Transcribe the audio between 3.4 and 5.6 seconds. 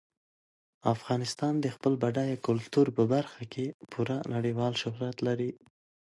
کې پوره نړیوال شهرت لري.